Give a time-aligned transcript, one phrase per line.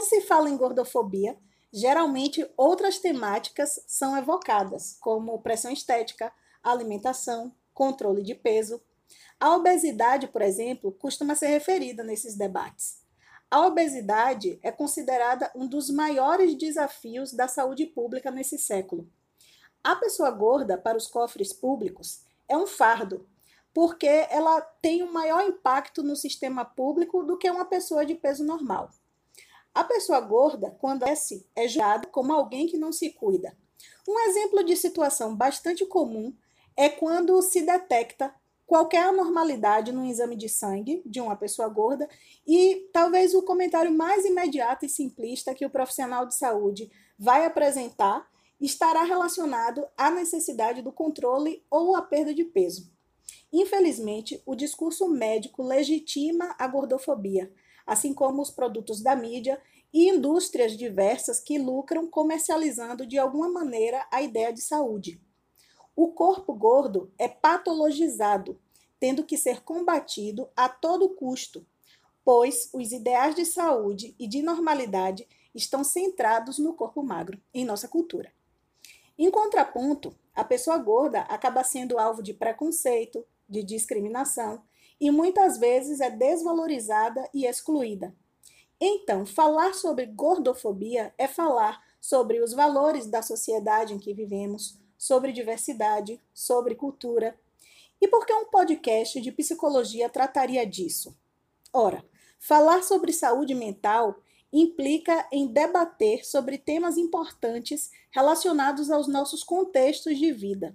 [0.00, 1.36] quando se fala em gordofobia,
[1.70, 6.32] geralmente outras temáticas são evocadas, como pressão estética,
[6.62, 8.82] alimentação, controle de peso.
[9.38, 13.02] A obesidade, por exemplo, costuma ser referida nesses debates.
[13.50, 19.06] A obesidade é considerada um dos maiores desafios da saúde pública nesse século.
[19.84, 23.28] A pessoa gorda, para os cofres públicos, é um fardo,
[23.74, 28.42] porque ela tem um maior impacto no sistema público do que uma pessoa de peso
[28.46, 28.88] normal.
[29.74, 31.14] A pessoa gorda, quando é,
[31.56, 33.56] é julgada como alguém que não se cuida.
[34.08, 36.34] Um exemplo de situação bastante comum
[36.76, 38.34] é quando se detecta
[38.66, 42.08] qualquer anormalidade no exame de sangue de uma pessoa gorda
[42.46, 48.28] e talvez o comentário mais imediato e simplista que o profissional de saúde vai apresentar
[48.60, 52.90] estará relacionado à necessidade do controle ou à perda de peso.
[53.52, 57.52] Infelizmente, o discurso médico legitima a gordofobia,
[57.90, 59.60] assim como os produtos da mídia
[59.92, 65.20] e indústrias diversas que lucram comercializando de alguma maneira a ideia de saúde.
[65.96, 68.60] O corpo gordo é patologizado,
[69.00, 71.66] tendo que ser combatido a todo custo,
[72.24, 77.88] pois os ideais de saúde e de normalidade estão centrados no corpo magro em nossa
[77.88, 78.32] cultura.
[79.18, 84.62] Em contraponto, a pessoa gorda acaba sendo alvo de preconceito, de discriminação
[85.00, 88.14] e muitas vezes é desvalorizada e excluída.
[88.80, 95.32] Então, falar sobre gordofobia é falar sobre os valores da sociedade em que vivemos, sobre
[95.32, 97.38] diversidade, sobre cultura.
[98.00, 101.16] E por que um podcast de psicologia trataria disso?
[101.72, 102.04] Ora,
[102.38, 104.18] falar sobre saúde mental
[104.52, 110.74] implica em debater sobre temas importantes relacionados aos nossos contextos de vida.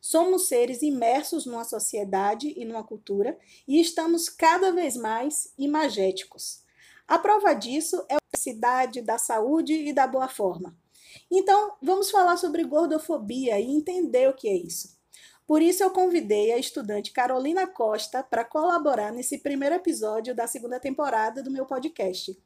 [0.00, 6.62] Somos seres imersos numa sociedade e numa cultura e estamos cada vez mais imagéticos.
[7.06, 10.76] A prova disso é a necessidade da saúde e da boa forma.
[11.30, 14.94] Então, vamos falar sobre gordofobia e entender o que é isso.
[15.46, 20.80] Por isso, eu convidei a estudante Carolina Costa para colaborar nesse primeiro episódio da segunda
[20.80, 22.36] temporada do meu podcast.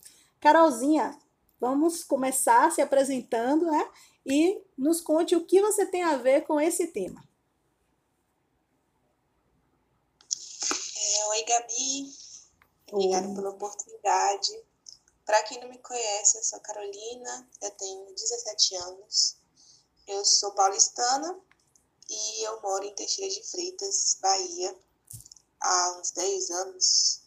[0.41, 1.17] Carolzinha,
[1.61, 3.88] vamos começar se apresentando, né?
[4.31, 7.27] E nos conte o que você tem a ver com esse tema.
[10.97, 12.12] É, oi, Gabi.
[12.93, 14.65] Obrigada pela oportunidade.
[15.25, 19.37] Para quem não me conhece, eu sou Carolina, eu tenho 17 anos,
[20.06, 21.38] eu sou paulistana
[22.09, 24.75] e eu moro em Teixeira de Freitas, Bahia,
[25.61, 27.22] há uns 10 anos.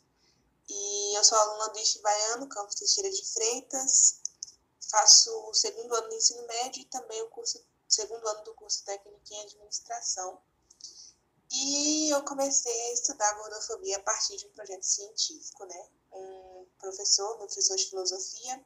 [0.68, 4.21] E eu sou aluna do IF Baiano, campus Teixeira de Freitas,
[4.92, 8.84] faço o segundo ano do ensino médio e também o curso, segundo ano do curso
[8.84, 10.42] técnico em administração.
[11.50, 15.90] E eu comecei a estudar gordofobia a partir de um projeto científico, né?
[16.12, 18.66] Um professor, meu professor de filosofia,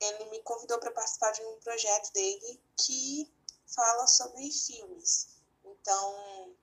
[0.00, 3.32] ele me convidou para participar de um projeto dele que
[3.66, 5.28] fala sobre filmes.
[5.64, 6.54] Então,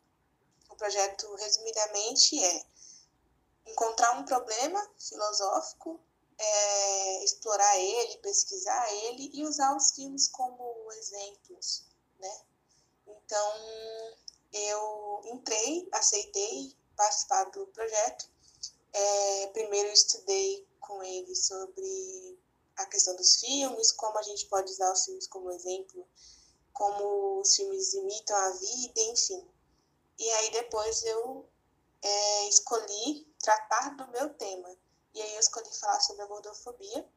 [0.69, 2.65] o projeto, resumidamente, é
[3.65, 5.99] encontrar um problema filosófico,
[6.37, 11.85] é, explorar ele, pesquisar ele e usar os filmes como exemplos,
[12.19, 12.41] né?
[13.07, 13.53] Então,
[14.51, 18.29] eu entrei, aceitei participar do projeto.
[18.93, 22.39] É, primeiro estudei com ele sobre
[22.77, 26.07] a questão dos filmes, como a gente pode usar os filmes como exemplo,
[26.71, 29.47] como os filmes imitam a vida, enfim.
[30.17, 31.49] E aí depois eu
[32.01, 34.75] é, escolhi tratar do meu tema.
[35.13, 37.07] E aí eu escolhi falar sobre a gordofobia.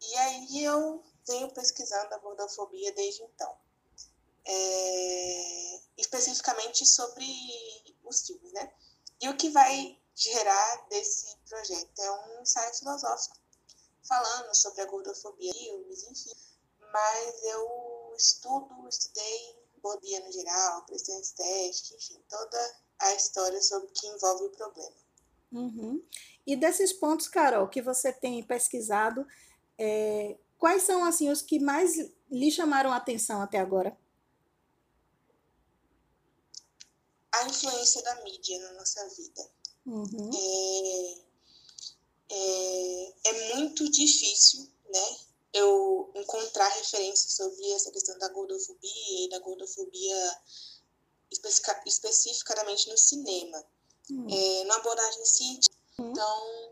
[0.00, 3.64] E aí eu venho pesquisando a gordofobia desde então
[4.44, 7.24] é, especificamente sobre
[8.04, 8.72] os filmes, né?
[9.20, 13.36] E o que vai gerar desse projeto é um ensaio filosófico
[14.06, 16.34] falando sobre a gordofobia, filmes, enfim.
[16.92, 24.06] Mas eu estudo, estudei gordofobia no geral, pressão estética, enfim, toda a história sobre que
[24.06, 25.03] envolve o problema.
[25.54, 26.02] Uhum.
[26.46, 29.26] E desses pontos, Carol, que você tem pesquisado,
[29.78, 31.94] é, quais são assim os que mais
[32.30, 33.96] lhe chamaram a atenção até agora?
[37.34, 39.50] a influência da mídia na nossa vida.
[39.86, 40.30] Uhum.
[40.34, 41.14] É,
[42.30, 45.16] é, é, muito difícil, né?
[45.52, 50.38] Eu encontrar referências sobre essa questão da gordofobia e da gordofobia
[51.30, 53.64] especific, especificamente no cinema,
[54.10, 54.26] uhum.
[54.28, 55.76] é, na abordagem científica.
[55.98, 56.10] Uhum.
[56.10, 56.64] Então,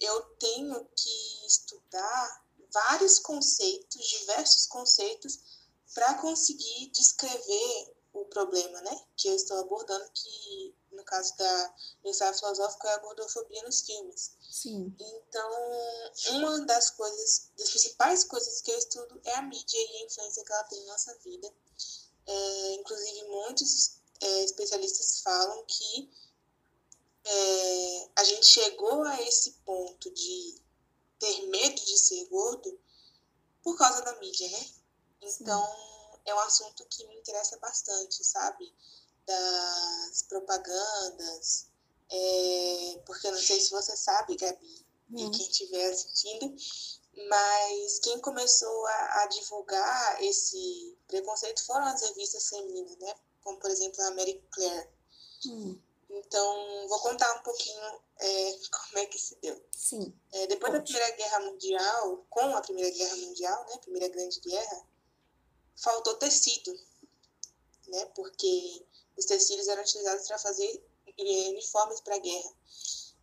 [0.00, 5.38] eu tenho que estudar vários conceitos, diversos conceitos,
[5.94, 9.00] para conseguir descrever o problema, né?
[9.16, 11.74] Que eu estou abordando, que no caso da
[12.04, 14.32] ensaio filosófico é a gordofobia nos filmes.
[14.50, 14.94] Sim.
[14.98, 15.50] Então,
[16.32, 20.44] uma das coisas, das principais coisas que eu estudo é a mídia e a influência
[20.44, 21.52] que ela tem na nossa vida.
[22.26, 26.10] É, inclusive, muitos é, especialistas falam que
[27.24, 30.62] é, a gente chegou a esse ponto de
[31.18, 32.78] ter medo de ser gordo
[33.62, 34.66] por causa da mídia, né?
[35.22, 36.20] Então, Sim.
[36.26, 38.72] é um assunto que me interessa bastante, sabe?
[39.26, 41.66] Das propagandas,
[42.10, 45.18] é, porque eu não sei se você sabe, Gabi, hum.
[45.18, 46.54] e quem estiver assistindo,
[47.28, 53.14] mas quem começou a, a, divulgar esse preconceito foram as revistas femininas, né?
[53.42, 54.88] Como, por exemplo, a Mary Claire.
[55.46, 55.78] Hum.
[56.16, 59.60] Então, vou contar um pouquinho é, como é que se deu.
[59.72, 60.14] Sim.
[60.32, 64.86] É, depois da Primeira Guerra Mundial, com a Primeira Guerra Mundial, né, Primeira Grande Guerra,
[65.76, 66.78] faltou tecido,
[67.88, 70.86] né, porque os tecidos eram utilizados para fazer
[71.18, 72.52] é, uniformes para a guerra.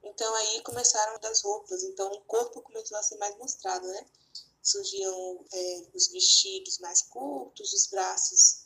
[0.03, 4.05] Então aí começaram das roupas, então o corpo começou a ser mais mostrado, né?
[4.61, 8.65] Surgiam é, os vestidos mais curtos, os braços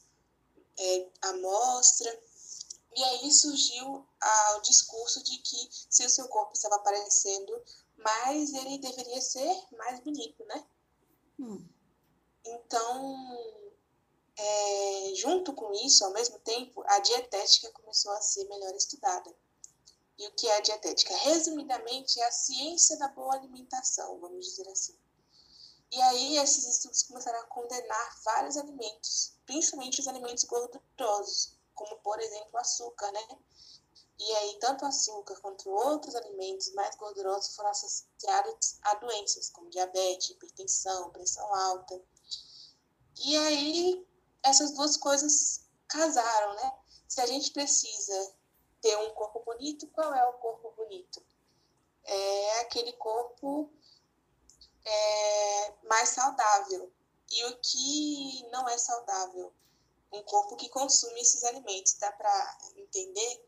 [0.78, 2.24] é, à mostra,
[2.96, 7.62] e aí surgiu ah, o discurso de que se o seu corpo estava aparecendo
[7.98, 10.66] mais, ele deveria ser mais bonito, né?
[11.40, 11.68] Hum.
[12.46, 13.64] Então,
[14.38, 19.36] é, junto com isso, ao mesmo tempo, a dietética começou a ser melhor estudada.
[20.18, 21.16] E o que é a dietética?
[21.18, 24.98] Resumidamente, é a ciência da boa alimentação, vamos dizer assim.
[25.92, 32.20] E aí, esses estudos começaram a condenar vários alimentos, principalmente os alimentos gordurosos, como por
[32.20, 33.28] exemplo o açúcar, né?
[34.18, 40.30] E aí, tanto açúcar quanto outros alimentos mais gordurosos foram associados a doenças como diabetes,
[40.30, 42.02] hipertensão, pressão alta.
[43.24, 44.08] E aí,
[44.42, 46.80] essas duas coisas casaram, né?
[47.08, 48.34] Se a gente precisa
[48.82, 51.22] ter um corpo bonito, qual é o corpo bonito?
[52.04, 53.70] É aquele corpo
[54.86, 56.92] é, mais saudável.
[57.32, 59.52] E o que não é saudável?
[60.16, 61.94] Um corpo que consome esses alimentos.
[61.94, 63.46] Dá para entender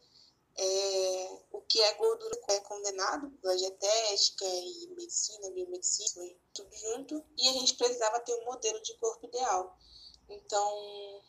[0.55, 7.23] é, o que é gordura é condenado pela dietética e medicina, biomedicina, tudo junto.
[7.37, 9.77] E a gente precisava ter um modelo de corpo ideal.
[10.29, 11.21] Então,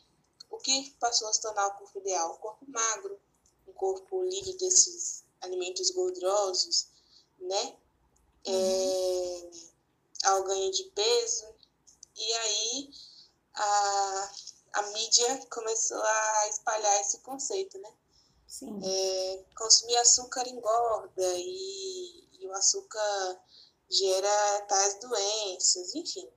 [0.49, 2.33] o que passou a se tornar o corpo ideal?
[2.33, 3.19] Um corpo magro,
[3.67, 6.87] um corpo livre desses alimentos gordurosos,
[7.39, 7.77] né?
[8.45, 9.51] É, uhum.
[10.23, 11.45] ao ganho de peso.
[12.15, 12.89] E aí,
[13.53, 14.31] a,
[14.73, 17.93] a mídia começou a espalhar esse conceito, né?
[18.47, 18.79] Sim.
[18.83, 23.41] É, consumir açúcar engorda e, e o açúcar
[23.89, 26.27] gera tais doenças, enfim.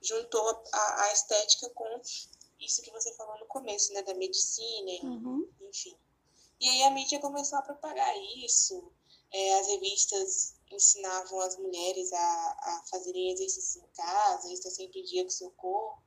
[0.00, 2.00] Juntou a, a, estética com
[2.60, 4.02] isso que você falou no começo, né?
[4.02, 5.48] Da medicina, uhum.
[5.60, 5.96] enfim.
[6.60, 8.90] E aí a mídia começou a propagar isso.
[9.32, 15.04] É, as revistas ensinavam as mulheres a, a fazerem exercícios em casa, estar sempre em
[15.04, 16.05] dia com o seu corpo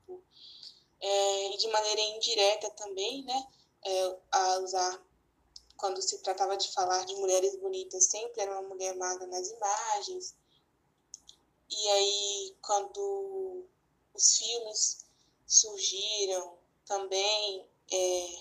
[1.02, 3.48] é, e de maneira indireta também, né,
[3.86, 5.04] é, a usar,
[5.78, 10.36] quando se tratava de falar de mulheres bonitas, sempre era uma mulher magra nas imagens.
[11.70, 13.66] E aí, quando
[14.14, 15.06] os filmes
[15.46, 18.40] surgiram, também é,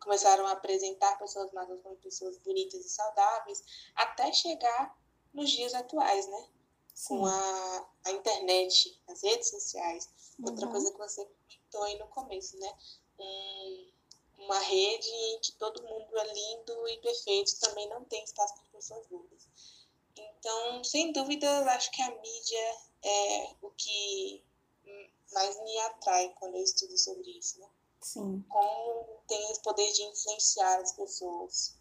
[0.00, 3.62] começaram a apresentar pessoas magras como pessoas bonitas e saudáveis,
[3.94, 4.98] até chegar
[5.32, 6.48] nos dias atuais, né?
[6.94, 7.08] Sim.
[7.08, 10.08] Com a, a internet, as redes sociais.
[10.42, 10.72] Outra uhum.
[10.72, 12.74] coisa que você comentou aí no começo, né?
[13.18, 13.92] Um,
[14.38, 18.64] uma rede em que todo mundo é lindo e perfeito também não tem espaço para
[18.72, 19.46] pessoas gordas.
[20.16, 24.44] Então, sem dúvida, eu acho que a mídia é o que
[25.32, 27.68] mais me atrai quando eu estudo sobre isso, né?
[28.00, 28.44] Sim.
[28.48, 31.74] Como tem o poder de influenciar as pessoas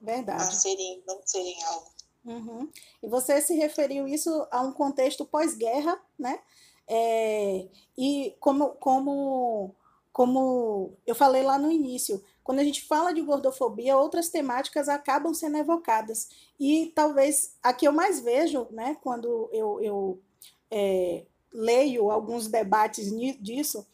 [0.00, 0.42] Verdade.
[0.42, 1.90] a serem, não serem algo.
[2.24, 2.68] Uhum.
[3.02, 6.38] E você se referiu isso a um contexto pós-guerra, né?
[6.88, 9.74] É, e como, como,
[10.12, 15.32] como eu falei lá no início, quando a gente fala de gordofobia, outras temáticas acabam
[15.32, 16.28] sendo evocadas.
[16.58, 20.22] E talvez a que eu mais vejo, né, quando eu, eu
[20.70, 23.10] é, leio alguns debates
[23.40, 23.86] disso,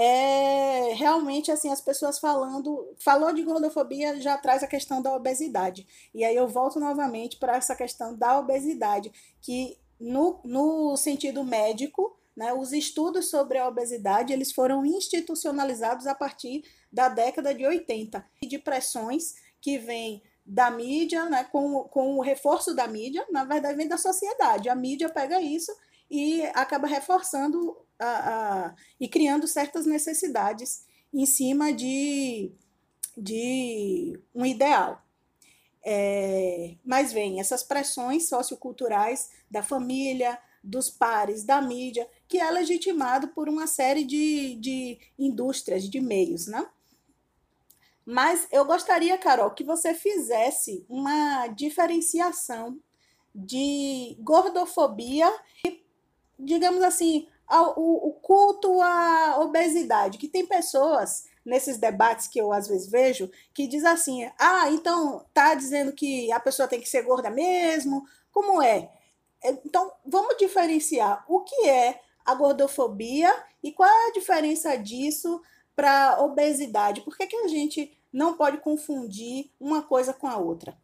[0.00, 5.86] é realmente assim as pessoas falando, falou de gordofobia já traz a questão da obesidade.
[6.14, 9.10] E aí eu volto novamente para essa questão da obesidade,
[9.42, 12.52] que no, no sentido médico né?
[12.52, 18.46] Os estudos sobre a obesidade eles foram institucionalizados a partir da década de 80 e
[18.46, 23.76] de pressões que vêm da mídia, né, com, com o reforço da mídia, na verdade
[23.76, 24.68] vem da sociedade.
[24.68, 25.76] A mídia pega isso
[26.08, 28.06] e acaba reforçando a,
[28.68, 32.52] a, e criando certas necessidades em cima de,
[33.16, 35.02] de um ideal.
[35.84, 43.28] É, mas vem essas pressões socioculturais da família, dos pares, da mídia, que é legitimado
[43.28, 46.68] por uma série de, de indústrias, de meios, né?
[48.04, 52.78] Mas eu gostaria, Carol, que você fizesse uma diferenciação
[53.34, 55.30] de gordofobia
[55.64, 55.84] e,
[56.38, 62.68] digamos assim, o, o culto à obesidade, que tem pessoas nesses debates que eu às
[62.68, 67.02] vezes vejo que diz assim: "Ah, então tá dizendo que a pessoa tem que ser
[67.02, 68.06] gorda mesmo?
[68.30, 68.90] Como é?"
[69.42, 75.40] Então, vamos diferenciar o que é a gordofobia e qual é a diferença disso
[75.74, 77.00] para obesidade.
[77.02, 80.76] Por que, que a gente não pode confundir uma coisa com a outra?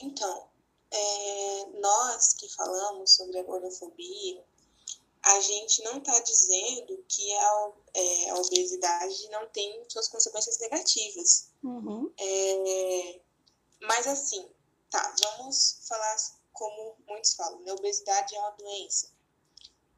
[0.00, 0.46] Então,
[0.90, 4.44] é, nós que falamos sobre a gordofobia,
[5.24, 11.48] a gente não está dizendo que a, é, a, obesidade não tem suas consequências negativas.
[11.62, 12.12] Uhum.
[12.18, 13.20] É,
[13.80, 14.46] mas assim,
[14.90, 16.16] tá, vamos falar
[16.52, 17.72] como muitos falam, né?
[17.72, 19.10] obesidade é uma doença.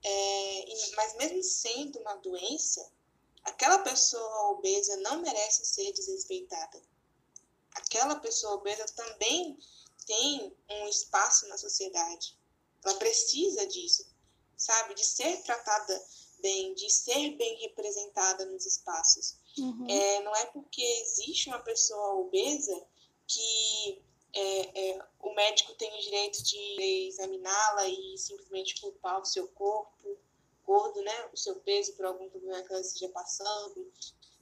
[0.04, 0.64] É,
[0.95, 2.88] mas mesmo sendo uma doença,
[3.42, 6.80] aquela pessoa obesa não merece ser desrespeitada.
[7.73, 9.59] Aquela pessoa obesa também
[10.06, 12.38] tem um espaço na sociedade.
[12.85, 14.06] Ela precisa disso
[14.56, 14.94] sabe?
[14.94, 16.06] De ser tratada
[16.40, 19.36] bem, de ser bem representada nos espaços.
[19.58, 19.86] Uhum.
[19.88, 22.82] É, não é porque existe uma pessoa obesa
[23.26, 29.48] que é, é, o médico tem o direito de examiná-la e simplesmente culpar o seu
[29.48, 30.18] corpo
[30.64, 31.30] gordo, né?
[31.32, 33.90] O seu peso por algum problema que ela esteja passando.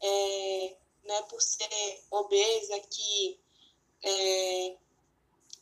[0.02, 3.38] É, não é por ser obesa que
[4.02, 4.76] é,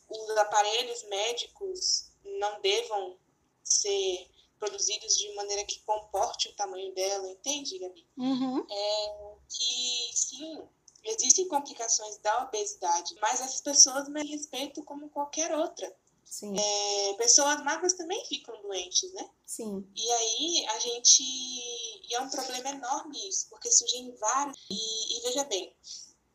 [0.09, 3.17] os aparelhos médicos não devam
[3.63, 4.27] ser
[4.63, 8.07] produzidos de maneira que comporte o tamanho dela, entende, Gabi?
[8.17, 8.65] Uhum.
[8.69, 10.63] É, que, sim,
[11.03, 15.93] existem complicações da obesidade, mas essas pessoas merecem respeito como qualquer outra.
[16.23, 16.55] Sim.
[16.57, 19.29] É, pessoas magras também ficam doentes, né?
[19.45, 19.87] Sim.
[19.95, 21.21] E aí a gente.
[21.21, 24.57] E é um problema enorme isso, porque surgem vários.
[24.69, 25.75] E, e veja bem,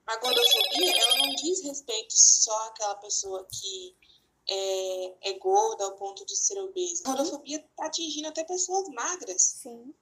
[0.06, 3.96] a gordofobia, ela não diz respeito só àquela pessoa que
[4.48, 7.02] é, é gorda ao ponto de ser obesa.
[7.04, 9.42] A gordofobia está atingindo até pessoas magras.
[9.42, 9.94] Sim.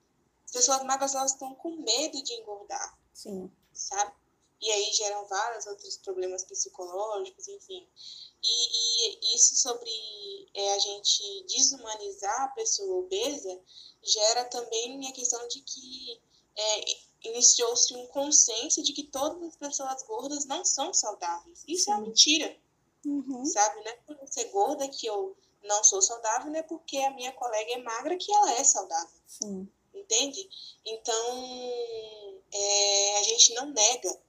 [0.45, 2.99] As pessoas magras elas estão com medo de engordar.
[3.13, 3.51] Sim.
[3.73, 4.13] Sabe?
[4.61, 7.87] E aí geram vários outros problemas psicológicos, enfim.
[8.43, 9.91] E, e isso sobre
[10.55, 13.61] é, a gente desumanizar a pessoa obesa
[14.03, 16.21] gera também a questão de que
[16.57, 16.85] é,
[17.29, 21.65] iniciou-se um consenso de que todas as pessoas gordas não são saudáveis.
[21.67, 21.93] Isso Sim.
[21.93, 22.57] é mentira.
[23.07, 23.45] Uhum.
[23.45, 23.85] Sabe?
[23.85, 27.11] Não é por eu ser gorda que eu não sou saudável, não é porque a
[27.13, 29.21] minha colega é magra que ela é saudável.
[29.27, 29.69] Sim.
[29.95, 30.49] Entende?
[30.85, 31.39] Então,
[32.53, 34.21] é, a gente não nega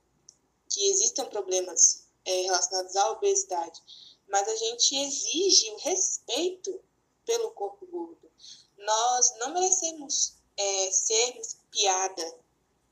[0.70, 3.82] que existam problemas é, relacionados à obesidade,
[4.28, 6.80] mas a gente exige o respeito
[7.26, 8.32] pelo corpo gordo.
[8.78, 12.40] Nós não merecemos é, sermos piada,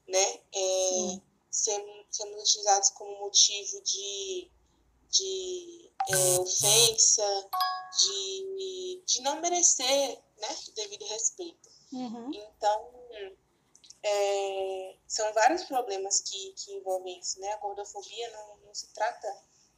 [0.07, 0.39] né?
[0.53, 4.51] É, sermos, sermos utilizados como motivo de
[5.11, 7.49] de é, ofensa,
[7.97, 11.69] de, de não merecer né, o devido respeito.
[11.91, 12.31] Uhum.
[12.33, 12.91] Então,
[14.03, 17.51] é, são vários problemas que, que envolvem isso, né?
[17.53, 19.27] A gordofobia não, não se trata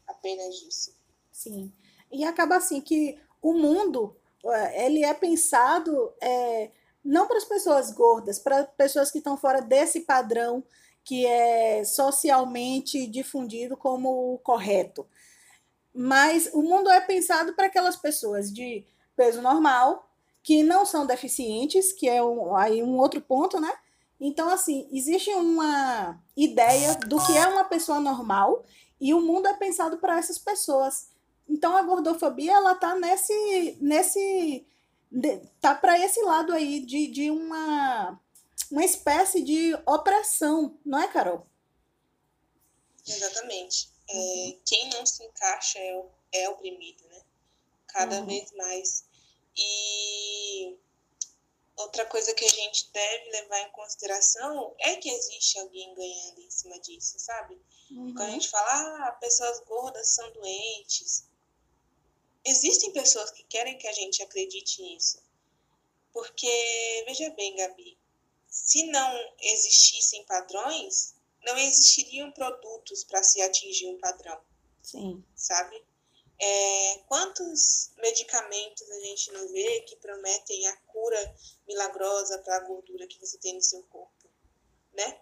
[0.08, 0.96] apenas disso.
[1.32, 1.72] Sim.
[2.12, 4.16] E acaba assim que o mundo
[4.46, 6.72] é, ele é pensado é,
[7.04, 10.64] não para as pessoas gordas, para pessoas que estão fora desse padrão
[11.04, 15.08] que é socialmente difundido como o correto.
[16.00, 18.86] Mas o mundo é pensado para aquelas pessoas de
[19.16, 20.08] peso normal,
[20.44, 23.74] que não são deficientes, que é um, aí um outro ponto, né?
[24.20, 28.64] Então, assim, existe uma ideia do que é uma pessoa normal
[29.02, 31.10] e o mundo é pensado para essas pessoas.
[31.50, 34.68] Então, a gordofobia, ela tá nesse, nesse,
[35.60, 38.20] tá para esse lado aí de, de uma,
[38.70, 41.44] uma espécie de opressão, não é, Carol?
[43.08, 47.22] Exatamente é, quem não se encaixa é, é oprimido, né?
[47.88, 48.26] Cada uhum.
[48.26, 49.06] vez mais.
[49.56, 50.78] E
[51.76, 56.52] outra coisa que a gente deve levar em consideração é que existe alguém ganhando em
[56.52, 57.60] cima disso, sabe?
[57.92, 58.14] Uhum.
[58.14, 61.26] Quando a gente fala, ah, pessoas gordas são doentes,
[62.46, 65.22] existem pessoas que querem que a gente acredite nisso.
[66.14, 67.98] Porque, veja bem, Gabi,
[68.48, 71.14] se não existissem padrões,
[71.48, 74.40] não existiriam produtos para se atingir um padrão.
[74.82, 75.24] Sim.
[75.36, 75.84] Sabe?
[76.40, 81.36] É, quantos medicamentos a gente não vê que prometem a cura
[81.68, 84.18] milagrosa para a gordura que você tem no seu corpo?
[84.98, 85.22] né?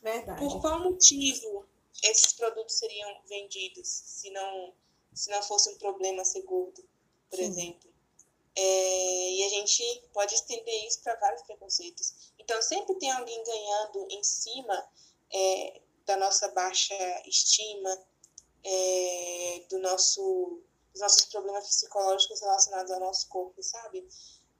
[0.00, 0.40] Verdade.
[0.40, 1.68] Por qual motivo
[2.02, 4.74] esses produtos seriam vendidos se não,
[5.14, 6.82] se não fosse um problema ser gordo,
[7.30, 7.44] por Sim.
[7.44, 7.92] exemplo?
[8.54, 12.31] É, e a gente pode estender isso para vários preconceitos.
[12.44, 14.88] Então, sempre tem alguém ganhando em cima
[15.32, 16.94] é, da nossa baixa
[17.26, 17.98] estima,
[18.64, 20.60] é, do nosso,
[20.92, 24.06] dos nossos problemas psicológicos relacionados ao nosso corpo, sabe?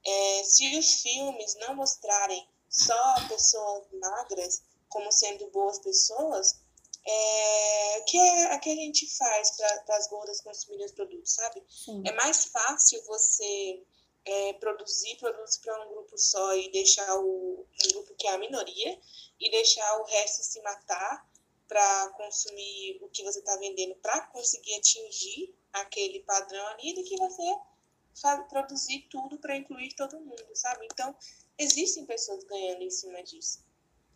[0.05, 6.59] É, se os filmes não mostrarem só pessoas magras como sendo boas pessoas,
[7.05, 11.61] é, que é a que a gente faz para as gordas consumirem os produtos, sabe?
[11.69, 12.01] Sim.
[12.05, 13.83] É mais fácil você
[14.25, 18.37] é, produzir produtos para um grupo só e deixar o um grupo que é a
[18.37, 18.99] minoria
[19.39, 21.27] e deixar o resto se matar
[21.67, 27.17] para consumir o que você está vendendo para conseguir atingir aquele padrão ali do que
[27.17, 27.55] você
[28.49, 30.87] produzir tudo para incluir todo mundo, sabe?
[30.91, 31.15] Então,
[31.57, 33.65] existem pessoas ganhando em cima disso.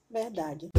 [0.09, 0.69] Verdade.